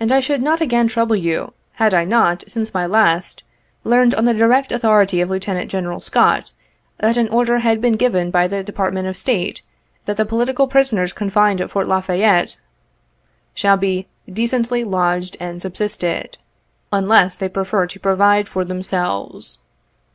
And 0.00 0.10
I 0.12 0.20
should 0.20 0.40
not 0.40 0.62
again 0.62 0.88
trouble 0.88 1.14
you, 1.14 1.52
had 1.72 1.92
I 1.92 2.06
not, 2.06 2.42
since 2.48 2.72
my 2.72 2.86
last, 2.86 3.42
learned 3.84 4.14
on 4.14 4.24
the 4.24 4.32
direct 4.32 4.72
authority 4.72 5.20
of 5.20 5.28
Lieutenant 5.28 5.70
General 5.70 6.00
Scott, 6.00 6.52
that 7.00 7.18
an 7.18 7.28
order 7.28 7.58
had 7.58 7.78
been 7.78 7.96
given 7.96 8.30
by 8.30 8.46
the 8.46 8.64
Department 8.64 9.08
of 9.08 9.16
State, 9.18 9.60
that 10.06 10.16
the 10.16 10.24
political 10.24 10.66
prisoners 10.66 11.12
confined 11.12 11.60
at 11.60 11.70
Fort 11.70 11.86
La 11.86 12.00
Fayette, 12.00 12.60
shall 13.52 13.76
be" 13.76 14.08
decently 14.40 14.84
lodged 14.84 15.36
and 15.38 15.60
subsisted, 15.60 16.38
unless 16.90 17.36
they 17.36 17.50
prefer 17.50 17.86
to 17.88 18.00
provide 18.00 18.48
for 18.48 18.64
themselves." 18.64 19.58